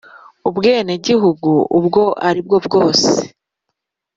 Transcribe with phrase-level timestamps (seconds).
[0.49, 3.11] ubwenegihugu ubwo ari bwo bwose